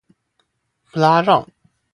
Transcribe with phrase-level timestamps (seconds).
[0.89, 1.47] 布拉让。